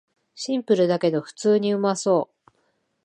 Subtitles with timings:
[0.33, 2.51] シンプルだけど普通にうまそう